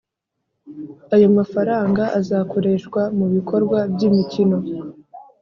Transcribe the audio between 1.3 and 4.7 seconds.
mafaranga azakoreshwa mu bikorwa by’imikino